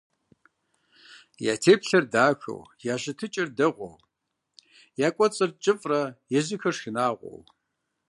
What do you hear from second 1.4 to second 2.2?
Я теплъэр